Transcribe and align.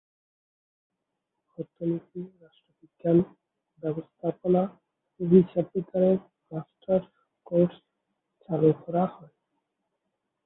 অর্থনীতি, 1.57 2.21
রাষ্ট্রবিজ্ঞান, 2.41 3.17
ব্যবস্থাপনা 3.83 4.63
ও 5.19 5.31
হিসাববিজ্ঞানে 5.31 6.11
মাস্টার্স 6.51 7.07
কোর্স 7.47 7.73
চালু 8.43 8.69
করা 8.83 9.03
হয়। 9.13 9.33